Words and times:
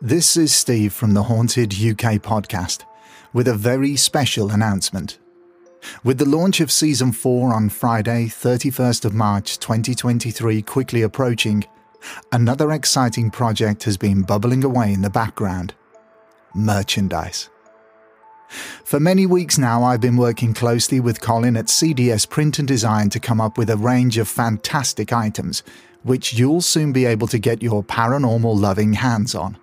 This 0.00 0.36
is 0.36 0.54
Steve 0.54 0.92
from 0.92 1.14
the 1.14 1.24
Haunted 1.24 1.72
UK 1.72 2.22
podcast 2.22 2.84
with 3.32 3.48
a 3.48 3.54
very 3.54 3.96
special 3.96 4.52
announcement. 4.52 5.18
With 6.04 6.18
the 6.18 6.24
launch 6.24 6.60
of 6.60 6.70
season 6.70 7.10
4 7.10 7.52
on 7.52 7.68
Friday, 7.68 8.26
31st 8.26 9.04
of 9.04 9.12
March 9.12 9.58
2023 9.58 10.62
quickly 10.62 11.02
approaching, 11.02 11.64
another 12.30 12.70
exciting 12.70 13.32
project 13.32 13.82
has 13.82 13.96
been 13.96 14.22
bubbling 14.22 14.62
away 14.62 14.92
in 14.92 15.02
the 15.02 15.10
background 15.10 15.74
merchandise. 16.54 17.50
For 18.84 19.00
many 19.00 19.26
weeks 19.26 19.58
now, 19.58 19.82
I've 19.82 20.00
been 20.00 20.16
working 20.16 20.54
closely 20.54 21.00
with 21.00 21.20
Colin 21.20 21.56
at 21.56 21.66
CDS 21.66 22.30
Print 22.30 22.60
and 22.60 22.68
Design 22.68 23.10
to 23.10 23.18
come 23.18 23.40
up 23.40 23.58
with 23.58 23.68
a 23.68 23.76
range 23.76 24.16
of 24.16 24.28
fantastic 24.28 25.12
items, 25.12 25.64
which 26.04 26.34
you'll 26.34 26.60
soon 26.60 26.92
be 26.92 27.04
able 27.04 27.26
to 27.26 27.38
get 27.40 27.64
your 27.64 27.82
paranormal 27.82 28.56
loving 28.56 28.92
hands 28.92 29.34
on. 29.34 29.58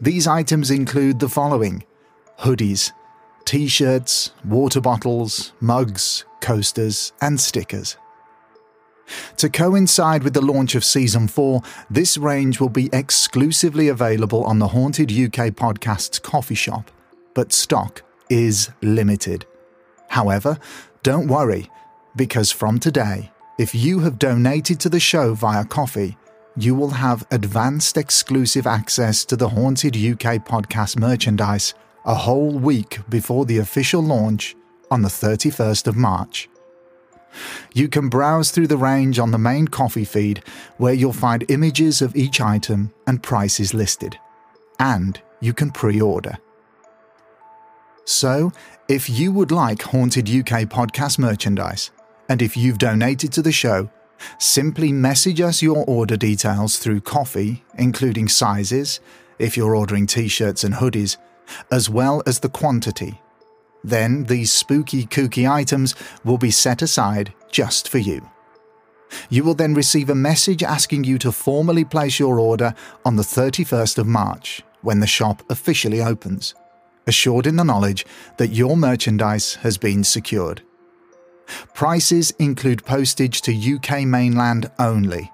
These 0.00 0.26
items 0.26 0.70
include 0.70 1.20
the 1.20 1.28
following 1.28 1.84
hoodies, 2.40 2.92
t 3.44 3.66
shirts, 3.68 4.32
water 4.44 4.80
bottles, 4.80 5.52
mugs, 5.60 6.24
coasters, 6.40 7.12
and 7.20 7.40
stickers. 7.40 7.96
To 9.36 9.48
coincide 9.48 10.24
with 10.24 10.34
the 10.34 10.40
launch 10.42 10.74
of 10.74 10.84
Season 10.84 11.28
4, 11.28 11.62
this 11.88 12.18
range 12.18 12.60
will 12.60 12.68
be 12.68 12.90
exclusively 12.92 13.88
available 13.88 14.42
on 14.44 14.58
the 14.58 14.68
Haunted 14.68 15.12
UK 15.12 15.52
Podcast's 15.52 16.18
Ko-fi 16.18 16.54
shop, 16.54 16.90
but 17.34 17.52
stock 17.52 18.02
is 18.28 18.70
limited. 18.82 19.46
However, 20.08 20.58
don't 21.02 21.28
worry, 21.28 21.70
because 22.16 22.50
from 22.50 22.80
today, 22.80 23.30
if 23.58 23.74
you 23.74 24.00
have 24.00 24.18
donated 24.18 24.80
to 24.80 24.88
the 24.88 25.00
show 25.00 25.34
via 25.34 25.64
Ko-fi, 25.64 26.16
you 26.56 26.74
will 26.74 26.90
have 26.90 27.26
advanced 27.30 27.96
exclusive 27.96 28.66
access 28.66 29.24
to 29.26 29.36
the 29.36 29.50
Haunted 29.50 29.94
UK 29.94 30.44
podcast 30.44 30.98
merchandise 30.98 31.74
a 32.04 32.14
whole 32.14 32.52
week 32.52 33.00
before 33.08 33.44
the 33.44 33.58
official 33.58 34.02
launch 34.02 34.56
on 34.90 35.02
the 35.02 35.08
31st 35.08 35.86
of 35.86 35.96
March. 35.96 36.48
You 37.74 37.88
can 37.88 38.08
browse 38.08 38.50
through 38.50 38.68
the 38.68 38.78
range 38.78 39.18
on 39.18 39.30
the 39.30 39.38
main 39.38 39.68
Ko-fi 39.68 40.04
feed 40.04 40.42
where 40.78 40.94
you'll 40.94 41.12
find 41.12 41.44
images 41.50 42.00
of 42.00 42.16
each 42.16 42.40
item 42.40 42.94
and 43.06 43.22
prices 43.22 43.74
listed. 43.74 44.18
And 44.78 45.20
you 45.40 45.52
can 45.52 45.70
pre 45.70 46.00
order. 46.00 46.38
So, 48.04 48.52
if 48.88 49.10
you 49.10 49.32
would 49.32 49.50
like 49.50 49.82
Haunted 49.82 50.30
UK 50.30 50.62
podcast 50.62 51.18
merchandise, 51.18 51.90
and 52.28 52.40
if 52.40 52.56
you've 52.56 52.78
donated 52.78 53.32
to 53.32 53.42
the 53.42 53.52
show, 53.52 53.90
Simply 54.38 54.92
message 54.92 55.40
us 55.40 55.62
your 55.62 55.84
order 55.86 56.16
details 56.16 56.78
through 56.78 57.00
Ko-fi, 57.00 57.62
including 57.78 58.28
sizes, 58.28 59.00
if 59.38 59.56
you're 59.56 59.76
ordering 59.76 60.06
t 60.06 60.28
shirts 60.28 60.64
and 60.64 60.74
hoodies, 60.74 61.16
as 61.70 61.88
well 61.90 62.22
as 62.26 62.40
the 62.40 62.48
quantity. 62.48 63.20
Then 63.84 64.24
these 64.24 64.52
spooky, 64.52 65.06
kooky 65.06 65.48
items 65.48 65.94
will 66.24 66.38
be 66.38 66.50
set 66.50 66.82
aside 66.82 67.32
just 67.50 67.88
for 67.88 67.98
you. 67.98 68.28
You 69.30 69.44
will 69.44 69.54
then 69.54 69.74
receive 69.74 70.10
a 70.10 70.14
message 70.14 70.62
asking 70.62 71.04
you 71.04 71.18
to 71.18 71.30
formally 71.30 71.84
place 71.84 72.18
your 72.18 72.40
order 72.40 72.74
on 73.04 73.16
the 73.16 73.22
31st 73.22 73.98
of 73.98 74.06
March, 74.06 74.62
when 74.82 75.00
the 75.00 75.06
shop 75.06 75.42
officially 75.48 76.00
opens, 76.00 76.54
assured 77.06 77.46
in 77.46 77.56
the 77.56 77.64
knowledge 77.64 78.04
that 78.38 78.50
your 78.50 78.76
merchandise 78.76 79.54
has 79.56 79.78
been 79.78 80.02
secured. 80.02 80.62
Prices 81.74 82.32
include 82.38 82.84
postage 82.84 83.42
to 83.42 83.74
UK 83.74 84.04
mainland 84.04 84.70
only. 84.78 85.32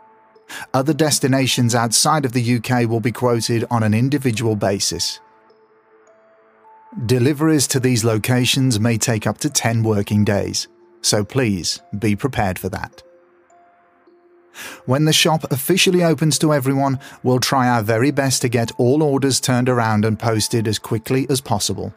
Other 0.74 0.92
destinations 0.92 1.74
outside 1.74 2.24
of 2.24 2.32
the 2.32 2.56
UK 2.56 2.88
will 2.88 3.00
be 3.00 3.12
quoted 3.12 3.64
on 3.70 3.82
an 3.82 3.94
individual 3.94 4.56
basis. 4.56 5.20
Deliveries 7.06 7.66
to 7.68 7.80
these 7.80 8.04
locations 8.04 8.78
may 8.78 8.98
take 8.98 9.26
up 9.26 9.38
to 9.38 9.48
10 9.48 9.82
working 9.82 10.24
days, 10.24 10.68
so 11.00 11.24
please 11.24 11.80
be 11.98 12.14
prepared 12.14 12.58
for 12.58 12.68
that. 12.68 13.02
When 14.84 15.06
the 15.06 15.12
shop 15.14 15.50
officially 15.50 16.04
opens 16.04 16.38
to 16.40 16.52
everyone, 16.52 17.00
we'll 17.22 17.40
try 17.40 17.68
our 17.68 17.82
very 17.82 18.10
best 18.10 18.42
to 18.42 18.50
get 18.50 18.72
all 18.78 19.02
orders 19.02 19.40
turned 19.40 19.70
around 19.70 20.04
and 20.04 20.18
posted 20.18 20.68
as 20.68 20.78
quickly 20.78 21.26
as 21.30 21.40
possible. 21.40 21.94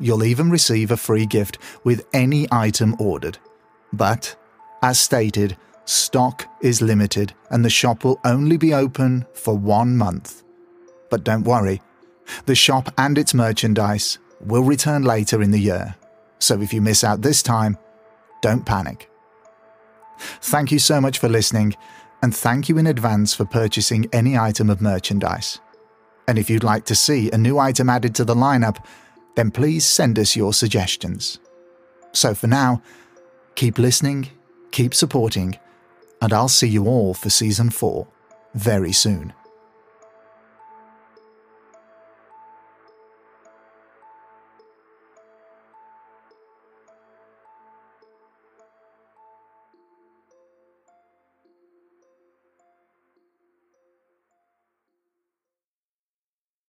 You'll 0.00 0.24
even 0.24 0.50
receive 0.50 0.90
a 0.90 0.96
free 0.96 1.26
gift 1.26 1.58
with 1.84 2.06
any 2.12 2.48
item 2.50 2.96
ordered. 2.98 3.38
But, 3.92 4.34
as 4.82 4.98
stated, 4.98 5.56
stock 5.84 6.48
is 6.62 6.80
limited 6.80 7.34
and 7.50 7.64
the 7.64 7.70
shop 7.70 8.02
will 8.02 8.18
only 8.24 8.56
be 8.56 8.72
open 8.72 9.26
for 9.34 9.56
one 9.56 9.96
month. 9.96 10.42
But 11.10 11.24
don't 11.24 11.44
worry, 11.44 11.82
the 12.46 12.54
shop 12.54 12.92
and 12.96 13.18
its 13.18 13.34
merchandise 13.34 14.18
will 14.40 14.62
return 14.62 15.02
later 15.04 15.42
in 15.42 15.50
the 15.50 15.58
year. 15.58 15.96
So 16.38 16.62
if 16.62 16.72
you 16.72 16.80
miss 16.80 17.04
out 17.04 17.20
this 17.20 17.42
time, 17.42 17.76
don't 18.40 18.64
panic. 18.64 19.10
Thank 20.40 20.72
you 20.72 20.78
so 20.78 21.00
much 21.00 21.18
for 21.18 21.28
listening, 21.28 21.74
and 22.22 22.34
thank 22.34 22.68
you 22.68 22.78
in 22.78 22.86
advance 22.86 23.34
for 23.34 23.44
purchasing 23.44 24.08
any 24.12 24.38
item 24.38 24.70
of 24.70 24.80
merchandise. 24.80 25.60
And 26.28 26.38
if 26.38 26.48
you'd 26.48 26.64
like 26.64 26.84
to 26.86 26.94
see 26.94 27.30
a 27.30 27.38
new 27.38 27.58
item 27.58 27.90
added 27.90 28.14
to 28.14 28.24
the 28.24 28.34
lineup, 28.34 28.84
then 29.36 29.50
please 29.50 29.86
send 29.86 30.18
us 30.18 30.36
your 30.36 30.52
suggestions. 30.52 31.38
So 32.12 32.34
for 32.34 32.46
now, 32.46 32.82
keep 33.54 33.78
listening, 33.78 34.28
keep 34.70 34.94
supporting, 34.94 35.58
and 36.20 36.32
I'll 36.32 36.48
see 36.48 36.68
you 36.68 36.86
all 36.86 37.14
for 37.14 37.30
season 37.30 37.70
4 37.70 38.06
very 38.54 38.92
soon. 38.92 39.32